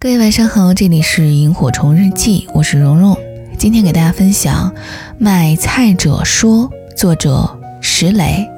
[0.00, 3.18] 各位晚上好，这里是萤火虫日记，我是蓉蓉。
[3.58, 4.70] 今天给大家分享
[5.18, 8.48] 《买菜者说》，作者石磊。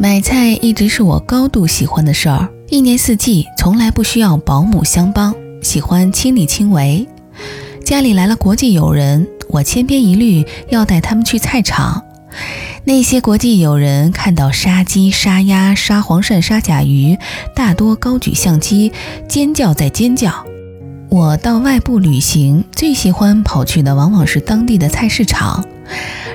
[0.00, 5.32] 买菜一直是我高度喜欢的事儿，一年四季从来不需要保姆相帮，
[5.62, 7.06] 喜欢亲力亲为。
[7.84, 12.02] 家里来了国际友人，我千篇一律要带他们去菜场。
[12.82, 17.16] 那些国际友人看到杀鸡、杀鸭、杀黄鳝、杀甲鱼，
[17.54, 18.90] 大多高举相机，
[19.28, 20.47] 尖叫在尖叫。
[21.10, 25.64] 我到外部旅行，最喜欢跑去的往往是当地的菜市场。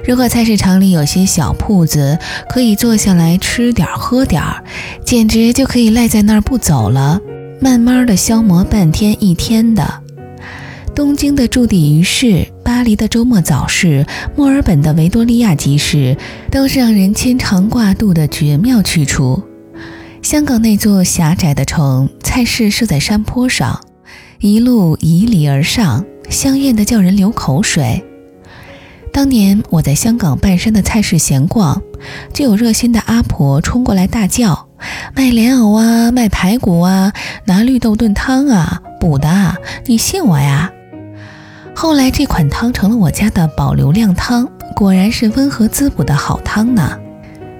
[0.04, 2.18] 如果菜市场里有些小铺子，
[2.50, 4.64] 可以坐下来吃点喝点儿，
[5.05, 7.20] 简直就可以赖在那儿不走了，
[7.62, 10.02] 慢慢的消磨半天一天的。
[10.95, 14.05] 东京的筑底鱼市、巴黎的周末早市、
[14.36, 16.17] 墨尔本的维多利亚集市，
[16.50, 19.44] 都是让人牵肠挂肚的绝妙去处。
[20.23, 23.80] 香港那座狭窄的城，菜市设在山坡上。
[24.45, 28.03] 一路迤逦而上，香艳的叫人流口水。
[29.13, 31.81] 当年我在香港半山的菜市闲逛，
[32.33, 34.67] 就有热心的阿婆冲过来大叫
[35.16, 37.13] ：“卖莲藕啊，卖排骨啊，
[37.45, 40.69] 拿绿豆炖汤啊，补的啊，你信我呀！”
[41.73, 47.00] 后来这款汤成了我家的保留靓汤，果然是温和滋补的好汤呢。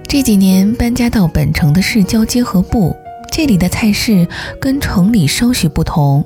[0.06, 2.94] 这几年搬家到本城的市郊结合部。
[3.36, 4.28] 这里的菜市
[4.62, 6.23] 跟城里稍许不同，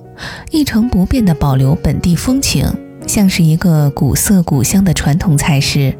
[0.52, 2.69] 一成不变地保留本地风情，
[3.08, 5.97] 像是一个古色古香的传统菜市。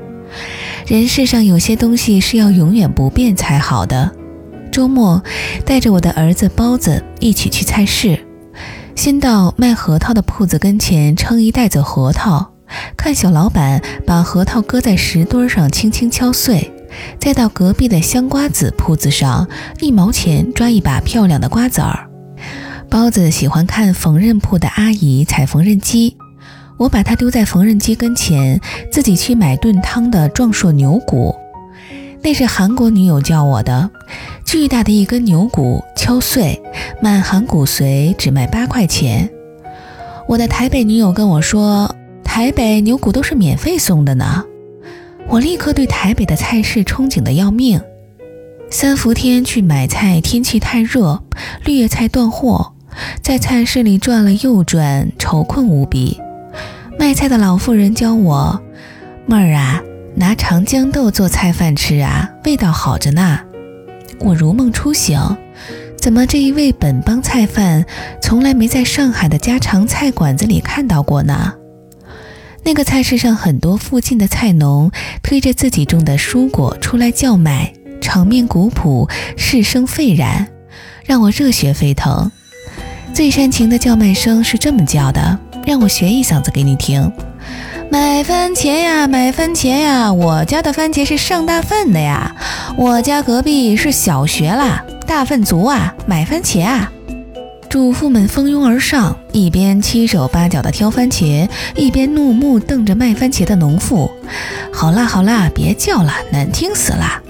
[0.86, 4.12] 人世上有些东西是要永远不变才好的。
[4.70, 5.24] 周末
[5.64, 8.20] 带着我的儿子包子一起去菜市，
[8.94, 12.52] 先到卖核桃的铺子跟前称一袋子核桃，
[12.98, 16.70] 看小老板把核桃搁在石墩上轻轻敲碎。
[17.20, 19.48] 再到隔壁的香瓜子铺子上，
[19.80, 22.10] 一毛钱抓一把漂亮的瓜子儿。
[22.90, 26.16] 包子喜欢看缝纫铺的阿姨踩缝纫机，
[26.78, 28.60] 我把它丢在缝纫机跟前，
[28.92, 31.36] 自己去买炖汤的壮硕牛骨。
[32.22, 33.90] 那是韩国女友教我的，
[34.46, 36.62] 巨大的一根牛骨敲碎，
[37.02, 39.30] 满含骨髓只卖八块钱。
[40.28, 41.94] 我的台北女友跟我说，
[42.24, 44.44] 台北牛骨都是免费送的呢。
[45.30, 47.80] 我立刻对台北的菜市憧憬的要命。
[48.70, 51.22] 三伏天去买菜，天气太热，
[51.66, 52.74] 绿叶菜断货，
[53.22, 56.20] 在菜市里转了又转，愁困无比。
[56.98, 58.62] 卖菜的老妇人教我
[59.28, 59.82] ：“妹儿啊，
[60.16, 63.40] 拿长江豆做菜饭吃啊，味道好着呢。”
[64.20, 65.20] 我如梦初醒，
[66.00, 67.86] 怎么这一味本帮菜饭，
[68.22, 71.54] 从来没在上海的家常菜馆子里看到过呢？
[72.68, 74.92] 那个菜市上，很多附近的菜农
[75.24, 79.08] 推着自己种的蔬果出来叫卖，场面古朴，
[79.38, 80.46] 市声沸然，
[81.06, 82.30] 让我热血沸腾。
[83.14, 87.10] 最煽情的叫卖声是这么叫的，让我学一嗓子给你听：
[87.90, 92.36] 买番茄呀，买番茄呀，我家的番茄是上大粪的呀，
[92.76, 96.92] 我家隔壁是小学啦，大粪足啊，买番茄啊！
[97.70, 104.10] 主妇们蜂拥而上，一边七手八脚地挑番茄，一边怒目瞪着卖番茄的农妇。
[104.72, 107.22] 好啦好啦，别叫了，难听死了！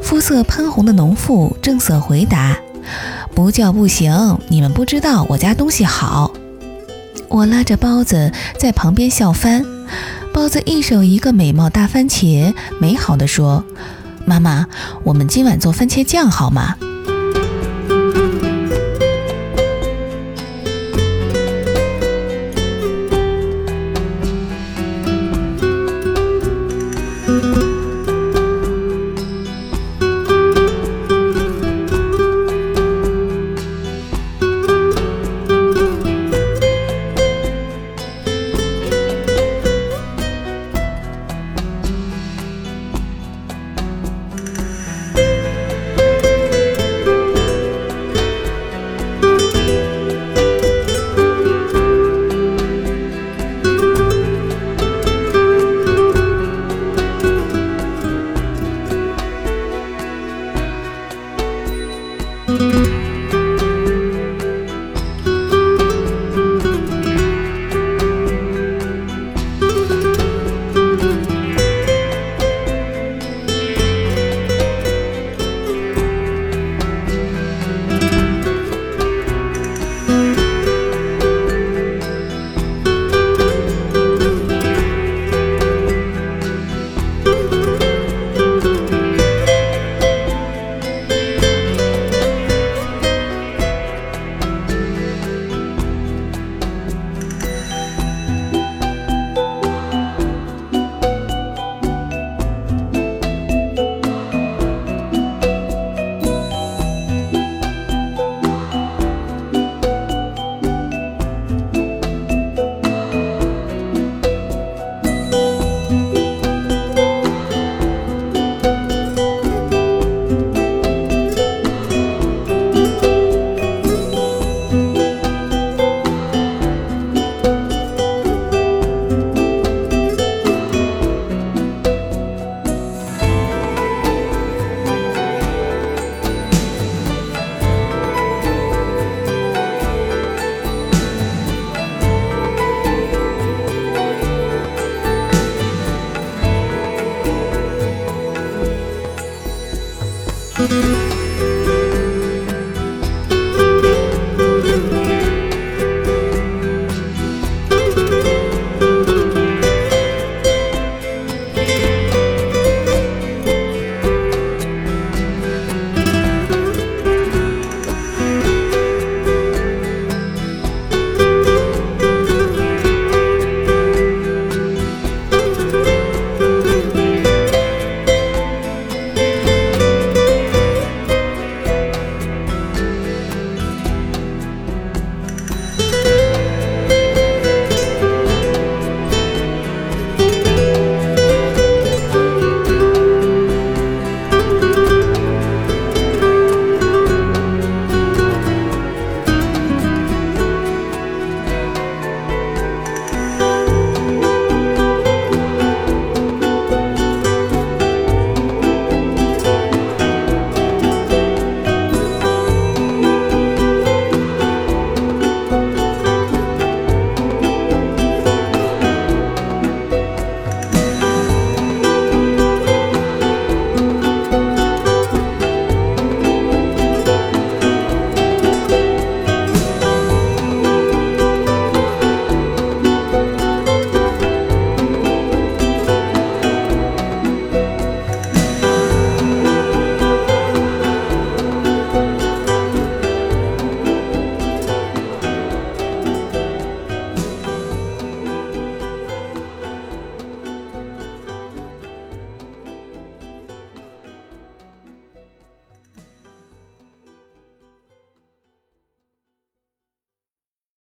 [0.00, 2.56] 肤色喷红的农妇正色回答
[3.34, 6.32] ：“不叫不行，你们不知道我家东西好。”
[7.28, 9.64] 我拉着包子在旁边笑翻。
[10.32, 13.64] 包子一手一个美貌大番茄，美好地说
[14.24, 14.66] ：“妈妈，
[15.02, 16.76] 我们今晚做番茄酱好吗？”